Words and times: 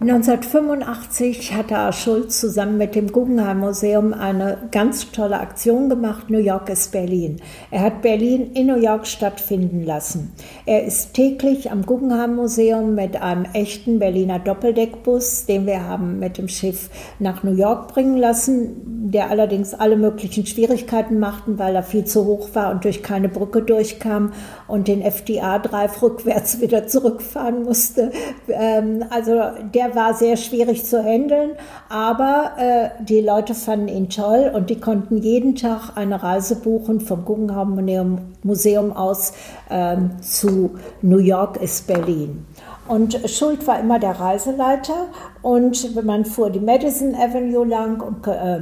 1985 0.00 1.54
hat 1.54 1.72
A. 1.72 1.90
Schulz 1.90 2.38
zusammen 2.38 2.78
mit 2.78 2.94
dem 2.94 3.10
Guggenheim 3.10 3.58
Museum 3.58 4.14
eine 4.14 4.68
ganz 4.70 5.10
tolle 5.10 5.40
Aktion 5.40 5.88
gemacht. 5.88 6.30
New 6.30 6.38
York 6.38 6.68
ist 6.68 6.92
Berlin. 6.92 7.38
Er 7.72 7.80
hat 7.80 8.00
Berlin 8.00 8.52
in 8.54 8.68
New 8.68 8.78
York 8.78 9.08
stattfinden 9.08 9.84
lassen. 9.84 10.32
Er 10.66 10.84
ist 10.84 11.14
täglich 11.14 11.72
am 11.72 11.84
Guggenheim 11.84 12.36
Museum 12.36 12.94
mit 12.94 13.20
einem 13.20 13.44
echten 13.54 13.98
Berliner 13.98 14.38
Doppeldeckbus, 14.38 15.46
den 15.46 15.66
wir 15.66 15.82
haben 15.82 16.20
mit 16.20 16.38
dem 16.38 16.46
Schiff 16.46 16.90
nach 17.18 17.42
New 17.42 17.56
York 17.56 17.88
bringen 17.88 18.18
lassen, 18.18 19.10
der 19.10 19.30
allerdings 19.30 19.74
alle 19.74 19.96
möglichen 19.96 20.46
Schwierigkeiten 20.46 21.18
machten, 21.18 21.58
weil 21.58 21.74
er 21.74 21.82
viel 21.82 22.04
zu 22.04 22.24
hoch 22.24 22.50
war 22.52 22.70
und 22.70 22.84
durch 22.84 23.02
keine 23.02 23.28
Brücke 23.28 23.62
durchkam 23.62 24.32
und 24.68 24.86
den 24.86 25.02
FDA-Drive 25.02 26.00
rückwärts 26.00 26.60
wieder 26.60 26.86
zurückfahren 26.86 27.64
musste. 27.64 28.12
Ähm, 28.46 29.04
also 29.10 29.40
der 29.74 29.87
war 29.94 30.14
sehr 30.14 30.36
schwierig 30.36 30.84
zu 30.84 31.02
handeln, 31.02 31.52
aber 31.88 32.52
äh, 32.58 32.88
die 33.04 33.20
Leute 33.20 33.54
fanden 33.54 33.88
ihn 33.88 34.08
toll 34.08 34.50
und 34.54 34.70
die 34.70 34.80
konnten 34.80 35.18
jeden 35.18 35.54
Tag 35.54 35.96
eine 35.96 36.22
Reise 36.22 36.56
buchen 36.56 37.00
vom 37.00 37.24
Guggenheim 37.24 38.18
Museum 38.42 38.92
aus 38.92 39.32
äh, 39.68 39.96
zu 40.20 40.76
New 41.02 41.18
York 41.18 41.60
ist 41.60 41.86
Berlin. 41.86 42.46
Und 42.88 43.20
Schuld 43.28 43.66
war 43.66 43.78
immer 43.78 43.98
der 43.98 44.18
Reiseleiter 44.18 45.08
und 45.42 46.04
man 46.04 46.24
fuhr 46.24 46.48
die 46.48 46.60
Madison 46.60 47.14
Avenue 47.14 47.66
lang 47.66 48.00
und 48.00 48.26
äh, 48.26 48.60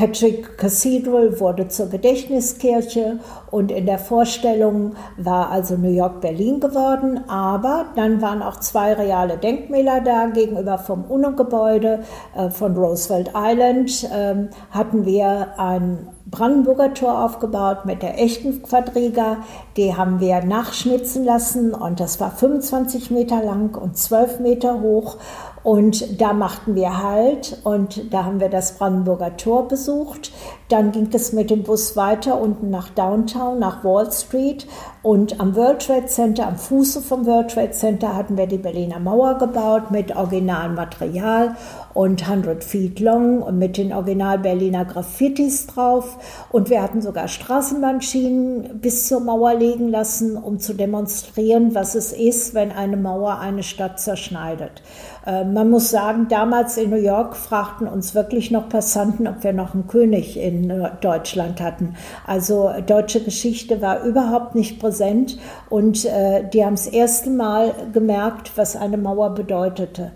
Patrick 0.00 0.56
Cathedral 0.56 1.40
wurde 1.40 1.68
zur 1.68 1.90
Gedächtniskirche 1.90 3.18
und 3.50 3.70
in 3.70 3.84
der 3.84 3.98
Vorstellung 3.98 4.94
war 5.18 5.50
also 5.50 5.76
New 5.76 5.90
York 5.90 6.22
Berlin 6.22 6.58
geworden, 6.58 7.20
aber 7.28 7.84
dann 7.96 8.22
waren 8.22 8.40
auch 8.40 8.60
zwei 8.60 8.94
reale 8.94 9.36
Denkmäler 9.36 10.00
da 10.00 10.28
gegenüber 10.28 10.78
vom 10.78 11.04
UNO-Gebäude 11.04 12.02
äh, 12.34 12.48
von 12.48 12.78
Roosevelt 12.78 13.32
Island 13.36 14.08
ähm, 14.10 14.48
hatten 14.70 15.04
wir 15.04 15.58
ein 15.58 16.08
Brandenburger 16.30 16.94
Tor 16.94 17.24
aufgebaut 17.24 17.86
mit 17.86 18.02
der 18.02 18.22
echten 18.22 18.62
Quadriga. 18.62 19.38
Die 19.76 19.96
haben 19.96 20.20
wir 20.20 20.44
nachschnitzen 20.44 21.24
lassen 21.24 21.74
und 21.74 21.98
das 21.98 22.20
war 22.20 22.30
25 22.30 23.10
Meter 23.10 23.42
lang 23.42 23.74
und 23.74 23.98
12 23.98 24.38
Meter 24.38 24.80
hoch 24.80 25.16
und 25.62 26.20
da 26.20 26.32
machten 26.32 26.74
wir 26.74 27.02
Halt 27.02 27.58
und 27.64 28.12
da 28.12 28.24
haben 28.24 28.40
wir 28.40 28.48
das 28.48 28.78
Brandenburger 28.78 29.36
Tor 29.36 29.68
besucht. 29.68 30.32
Dann 30.68 30.92
ging 30.92 31.08
es 31.12 31.32
mit 31.32 31.50
dem 31.50 31.64
Bus 31.64 31.96
weiter 31.96 32.40
unten 32.40 32.70
nach 32.70 32.88
Downtown, 32.90 33.58
nach 33.58 33.84
Wall 33.84 34.10
Street. 34.10 34.66
Und 35.02 35.40
am 35.40 35.56
World 35.56 35.86
Trade 35.86 36.06
Center, 36.06 36.46
am 36.46 36.56
Fuße 36.56 37.02
vom 37.02 37.26
World 37.26 37.50
Trade 37.50 37.72
Center, 37.72 38.16
hatten 38.16 38.38
wir 38.38 38.46
die 38.46 38.58
Berliner 38.58 39.00
Mauer 39.00 39.38
gebaut 39.38 39.90
mit 39.90 40.14
originalem 40.16 40.74
Material 40.74 41.56
und 41.94 42.28
100 42.28 42.62
Feet 42.62 43.00
long 43.00 43.42
und 43.42 43.58
mit 43.58 43.76
den 43.76 43.92
Original 43.92 44.38
Berliner 44.38 44.84
Graffitis 44.84 45.66
drauf. 45.66 46.18
Und 46.50 46.70
wir 46.70 46.82
hatten 46.82 47.02
sogar 47.02 47.28
Straßenbahnschienen 47.28 48.80
bis 48.80 49.08
zur 49.08 49.20
Mauer 49.20 49.54
legen 49.54 49.88
lassen, 49.88 50.36
um 50.36 50.58
zu 50.58 50.74
demonstrieren, 50.74 51.74
was 51.74 51.94
es 51.94 52.12
ist, 52.12 52.54
wenn 52.54 52.72
eine 52.72 52.96
Mauer 52.96 53.38
eine 53.38 53.62
Stadt 53.62 53.98
zerschneidet. 54.00 54.82
Äh, 55.26 55.44
man 55.44 55.70
muss 55.70 55.90
sagen, 55.90 56.28
damals 56.28 56.76
in 56.76 56.90
New 56.90 56.96
York 56.96 57.36
fragten 57.36 57.86
uns 57.86 58.14
wirklich 58.14 58.50
noch 58.50 58.68
Passanten, 58.68 59.26
ob 59.26 59.42
wir 59.42 59.52
noch 59.52 59.74
einen 59.74 59.86
König 59.86 60.38
in 60.38 60.70
äh, 60.70 60.90
Deutschland 61.00 61.60
hatten. 61.60 61.96
Also 62.26 62.70
deutsche 62.86 63.22
Geschichte 63.22 63.80
war 63.82 64.04
überhaupt 64.04 64.54
nicht 64.54 64.80
präsent 64.80 65.38
und 65.68 66.04
äh, 66.04 66.48
die 66.52 66.64
haben 66.64 66.76
das 66.76 66.86
erste 66.86 67.30
Mal 67.30 67.74
gemerkt, 67.92 68.52
was 68.56 68.76
eine 68.76 68.96
Mauer 68.96 69.34
bedeutete. 69.34 70.12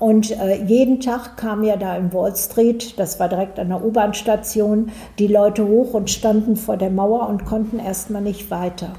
Und 0.00 0.30
äh, 0.30 0.64
jeden 0.64 1.00
Tag 1.00 1.36
kam 1.36 1.62
ja 1.62 1.76
da 1.76 1.94
in 1.94 2.12
Wall 2.14 2.34
Street, 2.34 2.98
das 2.98 3.20
war 3.20 3.28
direkt 3.28 3.58
an 3.58 3.68
der 3.68 3.84
U-Bahn-Station, 3.84 4.90
die 5.18 5.26
Leute 5.26 5.68
hoch 5.68 5.92
und 5.92 6.10
standen 6.10 6.56
vor 6.56 6.78
der 6.78 6.90
Mauer 6.90 7.28
und 7.28 7.44
konnten 7.44 7.78
erstmal 7.78 8.22
nicht 8.22 8.50
weiter. 8.50 8.94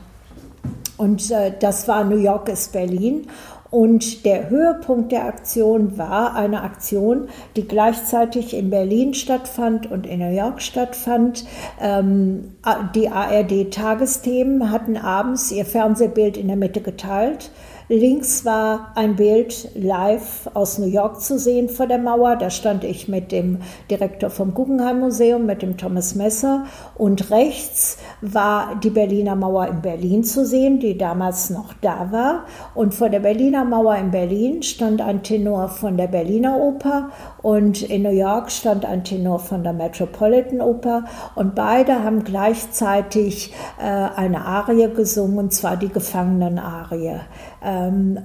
Und 0.97 1.31
äh, 1.31 1.53
das 1.59 1.87
war 1.87 2.03
New 2.03 2.19
York 2.19 2.47
ist 2.49 2.71
Berlin. 2.71 3.25
Und 3.71 4.25
der 4.25 4.51
Höhepunkt 4.51 5.11
der 5.11 5.25
Aktion 5.25 5.97
war 5.97 6.35
eine 6.35 6.61
Aktion, 6.61 7.29
die 7.55 7.67
gleichzeitig 7.67 8.53
in 8.53 8.69
Berlin 8.69 9.15
stattfand 9.15 9.89
und 9.89 10.05
in 10.05 10.19
New 10.19 10.35
York 10.35 10.61
stattfand. 10.61 11.45
Ähm, 11.81 12.51
die 12.93 13.09
ARD-Tagesthemen 13.09 14.69
hatten 14.69 14.97
abends 14.97 15.51
ihr 15.51 15.65
Fernsehbild 15.65 16.37
in 16.37 16.47
der 16.47 16.57
Mitte 16.57 16.81
geteilt. 16.81 17.49
Links 17.91 18.45
war 18.45 18.93
ein 18.95 19.17
Bild 19.17 19.67
live 19.75 20.49
aus 20.53 20.77
New 20.77 20.87
York 20.87 21.19
zu 21.19 21.37
sehen 21.37 21.67
vor 21.67 21.87
der 21.87 21.97
Mauer. 21.97 22.37
Da 22.37 22.49
stand 22.49 22.85
ich 22.85 23.09
mit 23.09 23.33
dem 23.33 23.57
Direktor 23.89 24.29
vom 24.29 24.53
Guggenheim 24.53 25.01
Museum, 25.01 25.45
mit 25.45 25.61
dem 25.61 25.75
Thomas 25.75 26.15
Messer. 26.15 26.63
Und 26.95 27.31
rechts 27.31 27.97
war 28.21 28.79
die 28.81 28.91
Berliner 28.91 29.35
Mauer 29.35 29.67
in 29.67 29.81
Berlin 29.81 30.23
zu 30.23 30.45
sehen, 30.45 30.79
die 30.79 30.97
damals 30.97 31.49
noch 31.49 31.73
da 31.81 32.13
war. 32.13 32.45
Und 32.75 32.93
vor 32.93 33.09
der 33.09 33.19
Berliner 33.19 33.65
Mauer 33.65 33.97
in 33.97 34.11
Berlin 34.11 34.63
stand 34.63 35.01
ein 35.01 35.21
Tenor 35.21 35.67
von 35.67 35.97
der 35.97 36.07
Berliner 36.07 36.61
Oper 36.61 37.09
und 37.41 37.81
in 37.81 38.03
New 38.03 38.09
York 38.09 38.51
stand 38.51 38.85
ein 38.85 39.03
Tenor 39.03 39.39
von 39.39 39.65
der 39.65 39.73
Metropolitan 39.73 40.61
Oper. 40.61 41.03
Und 41.35 41.55
beide 41.55 42.05
haben 42.05 42.23
gleichzeitig 42.23 43.53
äh, 43.81 43.83
eine 43.83 44.45
Arie 44.45 44.87
gesungen, 44.95 45.37
und 45.37 45.51
zwar 45.51 45.75
die 45.75 45.89
Gefangenenarie. 45.89 47.19
Ähm, 47.61 47.80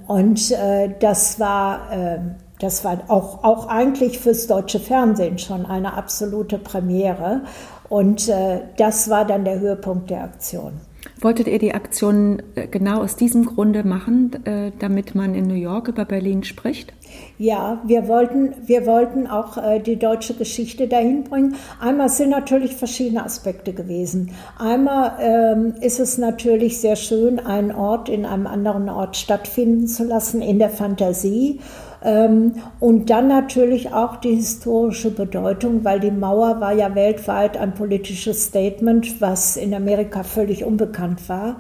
und 0.07 0.51
äh, 0.51 0.95
das 0.99 1.39
war, 1.41 1.93
äh, 1.93 2.19
das 2.59 2.85
war 2.85 2.99
auch, 3.09 3.45
auch 3.45 3.69
eigentlich 3.69 4.19
fürs 4.19 4.47
deutsche 4.47 4.81
Fernsehen 4.81 5.39
schon 5.39 5.67
eine 5.67 5.95
absolute 5.95 6.59
Premiere. 6.59 7.43
Und 7.89 8.29
äh, 8.29 8.61
das 8.77 9.09
war 9.11 9.25
dann 9.25 9.45
der 9.45 9.61
Höhepunkt 9.61 10.11
der 10.11 10.25
Aktion. 10.25 10.81
Wolltet 11.21 11.49
ihr 11.49 11.59
die 11.59 11.75
Aktion 11.75 12.43
äh, 12.55 12.67
genau 12.67 13.03
aus 13.03 13.17
diesem 13.17 13.47
Grunde 13.47 13.85
machen, 13.85 14.45
äh, 14.45 14.73
damit 14.79 15.15
man 15.15 15.35
in 15.35 15.47
New 15.47 15.55
York 15.55 15.89
über 15.89 16.05
Berlin 16.05 16.45
spricht? 16.45 16.93
Ja, 17.39 17.83
wir 17.85 18.09
wollten, 18.09 18.55
wir 18.67 18.87
wollten 18.87 19.27
auch 19.27 19.57
äh, 19.57 19.81
die 19.81 19.97
deutsche 19.97 20.35
Geschichte 20.35 20.89
dahin 20.89 21.25
bringen. 21.25 21.57
Einmal 21.81 22.09
sind 22.09 22.31
natürlich 22.31 22.77
verschiedene 22.77 23.25
Aspekte 23.25 23.73
gewesen. 23.73 24.33
Einmal 24.59 25.17
ähm, 25.21 25.75
ist 25.81 26.01
es 26.01 26.19
natürlich 26.19 26.81
sehr 26.81 26.97
schön, 26.97 27.39
einen 27.39 27.73
Ort 27.73 28.09
in 28.09 28.25
einem 28.25 28.47
anderen 28.47 28.89
Ort 28.89 29.17
stattfinden 29.17 29.87
zu 29.87 30.05
lassen, 30.05 30.43
in 30.43 30.59
der 30.59 30.71
Fantasie. 30.71 31.61
Ähm, 32.07 32.55
und 32.79 33.11
dann 33.11 33.27
natürlich 33.27 33.93
auch 33.93 34.17
die 34.17 34.37
historische 34.37 35.11
Bedeutung, 35.11 35.85
weil 35.85 35.99
die 35.99 36.13
Mauer 36.13 36.61
war 36.61 36.73
ja 36.73 36.95
weltweit 36.95 37.57
ein 37.57 37.75
politisches 37.75 38.45
Statement, 38.45 39.21
was 39.21 39.57
in 39.57 39.75
Amerika 39.75 40.23
völlig 40.23 40.65
unbekannt 40.65 41.29
war. 41.29 41.57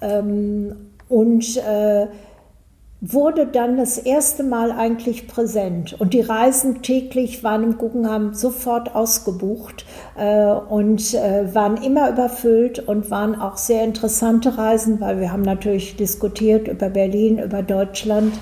Ähm, 0.00 0.76
und 1.08 1.56
äh, 1.56 2.06
wurde 3.00 3.46
dann 3.46 3.76
das 3.76 3.96
erste 3.96 4.42
Mal 4.42 4.72
eigentlich 4.72 5.28
präsent. 5.28 5.94
Und 6.00 6.14
die 6.14 6.20
Reisen 6.20 6.82
täglich 6.82 7.44
waren 7.44 7.62
im 7.62 7.78
Guggenheim 7.78 8.34
sofort 8.34 8.94
ausgebucht 8.96 9.84
äh, 10.16 10.50
und 10.50 11.14
äh, 11.14 11.54
waren 11.54 11.76
immer 11.76 12.10
überfüllt 12.10 12.80
und 12.80 13.10
waren 13.10 13.40
auch 13.40 13.56
sehr 13.56 13.84
interessante 13.84 14.58
Reisen, 14.58 15.00
weil 15.00 15.20
wir 15.20 15.32
haben 15.32 15.42
natürlich 15.42 15.96
diskutiert 15.96 16.66
über 16.66 16.88
Berlin, 16.88 17.38
über 17.38 17.62
Deutschland, 17.62 18.34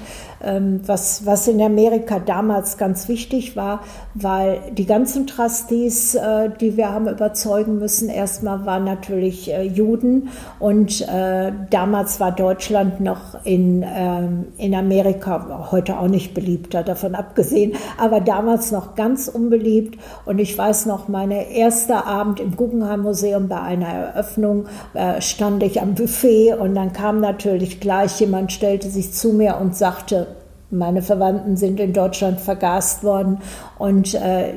was, 0.87 1.27
was 1.27 1.49
in 1.49 1.61
Amerika 1.61 2.19
damals 2.19 2.79
ganz 2.79 3.09
wichtig 3.09 3.57
war, 3.57 3.81
weil 4.15 4.61
die 4.73 4.87
ganzen 4.87 5.27
Trustees, 5.27 6.15
äh, 6.15 6.51
die 6.61 6.77
wir 6.77 6.91
haben 6.93 7.09
überzeugen 7.09 7.79
müssen, 7.79 8.09
erstmal 8.09 8.65
waren 8.65 8.85
natürlich 8.85 9.53
äh, 9.53 9.63
Juden. 9.63 10.29
Und 10.59 11.03
äh, 11.03 11.53
damals 11.71 12.21
war 12.21 12.33
Deutschland 12.33 13.01
noch 13.01 13.45
in, 13.45 13.85
ähm, 13.87 14.47
in 14.59 14.75
Amerika, 14.75 15.69
heute 15.71 15.99
auch 15.99 16.09
nicht 16.09 16.35
beliebter, 16.35 16.83
davon 16.83 17.15
abgesehen, 17.15 17.73
aber 17.99 18.21
damals 18.21 18.73
noch 18.73 18.95
ganz 18.95 19.29
unbeliebt. 19.29 19.99
Und 20.25 20.39
ich 20.39 20.57
weiß 20.57 20.87
noch, 20.87 21.09
meine 21.09 21.51
erste 21.51 22.07
Abend 22.07 22.41
im 22.41 22.57
Guggenheim 22.57 23.03
Museum 23.03 23.49
bei 23.49 23.61
einer 23.61 23.87
Eröffnung 23.87 24.67
stand 25.21 25.63
ich 25.63 25.81
am 25.81 25.95
Buffet 25.95 26.55
und 26.55 26.75
dann 26.75 26.93
kam 26.93 27.21
natürlich 27.21 27.81
gleich 27.81 28.21
jemand, 28.21 28.53
stellte 28.53 28.89
sich 28.89 29.13
zu 29.13 29.33
mir 29.33 29.59
und 29.61 29.77
sagte, 29.77 30.27
meine 30.71 31.03
Verwandten 31.03 31.57
sind 31.57 31.81
in 31.81 31.93
Deutschland 31.93 32.41
vergast 32.41 33.05
worden 33.05 33.39
und 33.79 34.15
äh, 34.15 34.55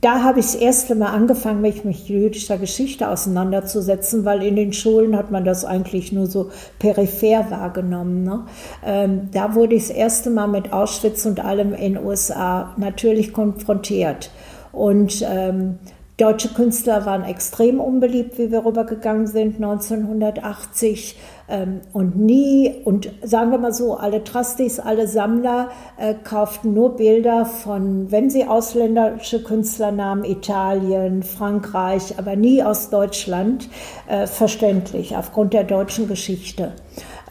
da 0.00 0.22
habe 0.22 0.40
ich 0.40 0.46
das 0.46 0.54
erste 0.54 0.94
Mal 0.94 1.10
angefangen, 1.10 1.60
mich 1.60 1.84
mit 1.84 1.96
jüdischer 1.96 2.56
Geschichte 2.56 3.08
auseinanderzusetzen, 3.08 4.24
weil 4.24 4.42
in 4.42 4.56
den 4.56 4.72
Schulen 4.72 5.14
hat 5.14 5.30
man 5.30 5.44
das 5.44 5.66
eigentlich 5.66 6.10
nur 6.10 6.26
so 6.26 6.50
peripher 6.78 7.50
wahrgenommen. 7.50 8.24
Ne? 8.24 8.46
Ähm, 8.84 9.28
da 9.32 9.54
wurde 9.54 9.74
ich 9.74 9.88
das 9.88 9.96
erste 9.96 10.30
Mal 10.30 10.46
mit 10.46 10.72
Auschwitz 10.72 11.26
und 11.26 11.44
allem 11.44 11.74
in 11.74 11.94
den 11.94 12.04
USA 12.04 12.74
natürlich 12.78 13.34
konfrontiert. 13.34 14.30
Und 14.72 15.22
ähm, 15.28 15.78
Deutsche 16.20 16.48
Künstler 16.48 17.06
waren 17.06 17.24
extrem 17.24 17.80
unbeliebt, 17.80 18.36
wie 18.36 18.50
wir 18.50 18.66
rübergegangen 18.66 19.26
sind 19.26 19.56
1980 19.56 21.18
ähm, 21.48 21.80
und 21.94 22.16
nie, 22.16 22.82
und 22.84 23.10
sagen 23.22 23.50
wir 23.50 23.58
mal 23.58 23.72
so, 23.72 23.96
alle 23.96 24.22
Trusties, 24.22 24.80
alle 24.80 25.08
Sammler 25.08 25.70
äh, 25.96 26.14
kauften 26.22 26.74
nur 26.74 26.96
Bilder 26.96 27.46
von, 27.46 28.10
wenn 28.12 28.28
sie 28.28 28.44
ausländische 28.44 29.42
Künstler 29.42 29.92
nahmen, 29.92 30.24
Italien, 30.24 31.22
Frankreich, 31.22 32.18
aber 32.18 32.36
nie 32.36 32.62
aus 32.62 32.90
Deutschland, 32.90 33.70
äh, 34.06 34.26
verständlich, 34.26 35.16
aufgrund 35.16 35.54
der 35.54 35.64
deutschen 35.64 36.06
Geschichte. 36.06 36.72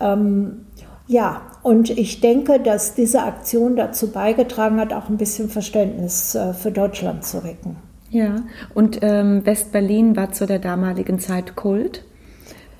Ähm, 0.02 0.66
ja, 1.06 1.42
und 1.62 1.92
ich 1.92 2.22
denke, 2.22 2.60
dass 2.60 2.96
diese 2.96 3.22
Aktion 3.22 3.76
dazu 3.76 4.12
beigetragen 4.12 4.80
hat, 4.80 4.94
auch 4.94 5.10
ein 5.10 5.18
bisschen 5.18 5.50
Verständnis 5.50 6.34
äh, 6.34 6.54
für 6.54 6.72
Deutschland 6.72 7.24
zu 7.24 7.44
wecken. 7.44 7.89
Ja, 8.12 8.38
und 8.74 9.00
ähm, 9.02 9.46
West-Berlin 9.46 10.16
war 10.16 10.32
zu 10.32 10.48
der 10.48 10.60
damaligen 10.60 11.20
Zeit 11.20 11.56
Kult. 11.56 12.04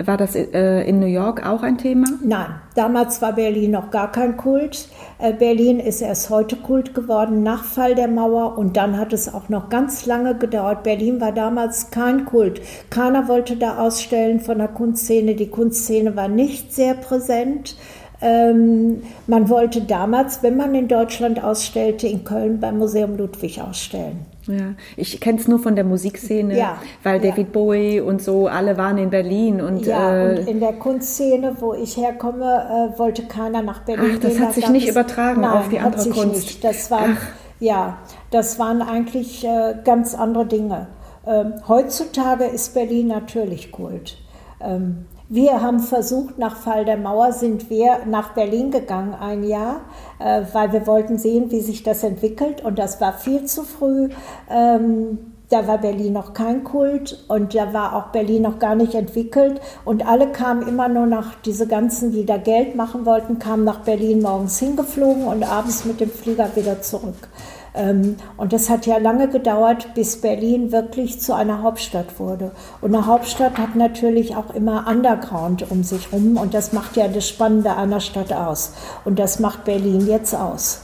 War 0.04 0.16
das 0.16 0.34
äh, 0.34 0.82
in 0.88 1.02
New 1.02 1.08
York 1.08 1.46
auch 1.46 1.62
ein 1.62 1.78
Thema? 1.78 2.08
Nein, 2.24 2.48
damals 2.74 3.22
war 3.22 3.34
Berlin 3.34 3.72
noch 3.72 3.92
gar 3.92 4.10
kein 4.10 4.38
Kult. 4.38 4.88
Äh, 5.18 5.34
Berlin 5.34 5.82
ist 5.82 6.02
erst 6.02 6.30
heute 6.30 6.56
Kult 6.56 6.94
geworden, 6.94 7.44
nach 7.44 7.66
Fall 7.66 7.96
der 7.96 8.08
Mauer. 8.08 8.58
Und 8.58 8.78
dann 8.78 8.98
hat 8.98 9.12
es 9.12 9.32
auch 9.32 9.50
noch 9.50 9.68
ganz 9.70 10.06
lange 10.06 10.36
gedauert. 10.36 10.84
Berlin 10.84 11.20
war 11.20 11.34
damals 11.34 11.92
kein 11.92 12.24
Kult. 12.24 12.62
Keiner 12.90 13.28
wollte 13.28 13.58
da 13.58 13.80
ausstellen 13.80 14.40
von 14.40 14.60
der 14.60 14.70
Kunstszene. 14.70 15.36
Die 15.36 15.50
Kunstszene 15.50 16.16
war 16.16 16.30
nicht 16.30 16.74
sehr 16.74 16.94
präsent. 16.94 17.76
Ähm, 18.22 19.02
man 19.28 19.50
wollte 19.50 19.82
damals, 19.82 20.44
wenn 20.44 20.56
man 20.56 20.76
in 20.76 20.88
Deutschland 20.88 21.44
ausstellte, 21.44 22.08
in 22.08 22.24
Köln 22.24 22.62
beim 22.62 22.78
Museum 22.78 23.18
Ludwig 23.18 23.62
ausstellen. 23.62 24.26
Ja, 24.50 24.74
ich 24.98 25.20
kenne 25.22 25.38
es 25.38 25.48
nur 25.48 25.60
von 25.60 25.76
der 25.76 25.84
Musikszene, 25.84 26.58
ja, 26.58 26.82
weil 27.04 27.20
David 27.20 27.48
ja. 27.48 27.54
Bowie 27.54 28.02
und 28.02 28.20
so, 28.20 28.48
alle 28.48 28.78
waren 28.78 28.98
in 28.98 29.12
Berlin. 29.12 29.62
Und, 29.62 29.86
ja, 29.86 30.26
äh, 30.26 30.40
und 30.40 30.48
in 30.48 30.60
der 30.60 30.74
Kunstszene, 30.74 31.58
wo 31.60 31.76
ich 31.76 31.98
herkomme, 31.98 32.92
äh, 32.96 32.98
wollte 32.98 33.28
keiner 33.28 33.62
nach 33.62 33.82
Berlin 33.82 34.14
Ach, 34.16 34.20
das 34.20 34.34
gehen. 34.34 34.42
hat 34.48 34.54
sich 34.56 34.70
nicht 34.70 34.90
übertragen 34.90 35.42
nein, 35.42 35.52
auf 35.52 35.70
die 35.70 35.78
andere 35.78 35.98
hat 35.98 36.02
sich 36.02 36.14
Kunst. 36.14 36.34
Nicht. 36.34 36.64
Das 36.64 36.90
waren, 36.90 37.18
ja, 37.60 38.00
das 38.32 38.58
waren 38.58 38.82
eigentlich 38.82 39.46
äh, 39.46 39.76
ganz 39.84 40.16
andere 40.16 40.48
Dinge. 40.48 40.88
Ähm, 41.28 41.54
heutzutage 41.68 42.46
ist 42.46 42.74
Berlin 42.74 43.08
natürlich 43.08 43.72
Kult. 43.72 44.18
Ähm, 44.62 45.06
wir 45.30 45.62
haben 45.62 45.80
versucht, 45.80 46.40
nach 46.40 46.56
Fall 46.56 46.86
der 46.86 46.98
Mauer 46.98 47.34
sind 47.34 47.70
wir 47.70 48.00
nach 48.08 48.34
Berlin 48.34 48.72
gegangen 48.72 49.14
ein 49.14 49.44
Jahr, 49.44 49.82
äh, 50.18 50.42
weil 50.54 50.74
wir 50.74 50.88
wollten 50.88 51.20
sehen, 51.20 51.52
wie 51.52 51.62
sich 51.62 51.84
das 51.84 52.04
entwickelt. 52.04 52.66
Und 52.66 52.80
das 52.80 53.00
war 53.00 53.14
viel 53.14 53.46
zu 53.46 53.64
früh. 53.64 54.10
Ähm, 54.50 55.20
da 55.50 55.68
war 55.68 55.80
Berlin 55.80 56.14
noch 56.14 56.34
kein 56.34 56.64
Kult 56.64 57.26
und 57.28 57.56
da 57.56 57.74
war 57.74 57.96
auch 57.96 58.12
Berlin 58.12 58.44
noch 58.44 58.60
gar 58.60 58.76
nicht 58.76 58.96
entwickelt. 58.96 59.62
Und 59.86 60.08
alle 60.08 60.32
kamen 60.32 60.68
immer 60.68 60.90
nur 60.90 61.06
nach, 61.06 61.36
diese 61.46 61.68
ganzen, 61.68 62.12
die 62.12 62.26
da 62.26 62.38
Geld 62.38 62.76
machen 62.76 63.06
wollten, 63.06 63.38
kamen 63.38 63.64
nach 63.64 63.82
Berlin 63.82 64.22
morgens 64.22 64.60
hingeflogen 64.60 65.26
und 65.26 65.44
abends 65.44 65.86
mit 65.86 66.00
dem 66.00 66.10
Flieger 66.10 66.56
wieder 66.56 66.82
zurück. 66.82 67.30
Ähm, 67.74 68.18
und 68.38 68.54
das 68.54 68.70
hat 68.70 68.86
ja 68.86 68.98
lange 68.98 69.28
gedauert, 69.30 69.94
bis 69.94 70.22
Berlin 70.22 70.72
wirklich 70.72 71.20
zu 71.20 71.34
einer 71.34 71.62
Hauptstadt 71.62 72.20
wurde. 72.20 72.52
Und 72.82 72.96
eine 72.96 73.06
Hauptstadt 73.06 73.58
hat 73.58 73.76
natürlich 73.76 74.36
auch 74.36 74.54
immer 74.54 74.88
Underground 74.88 75.70
um 75.72 75.84
sich 75.84 76.12
rum 76.12 76.38
und 76.38 76.54
das 76.54 76.74
macht 76.74 76.98
ja 76.98 77.08
das 77.08 77.28
Spannende 77.28 77.76
einer 77.76 78.00
Stadt 78.00 78.34
aus. 78.34 78.74
Und 79.06 79.20
das 79.20 79.40
macht 79.40 79.66
Berlin 79.66 80.08
jetzt 80.08 80.34
aus. 80.36 80.82